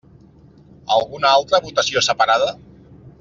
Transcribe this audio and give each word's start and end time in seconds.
Alguna 0.95 1.33
altra 1.33 1.59
votació 1.67 2.03
separada? 2.09 2.49